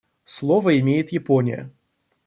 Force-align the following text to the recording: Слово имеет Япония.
Слово 0.25 0.79
имеет 0.79 1.11
Япония. 1.11 1.69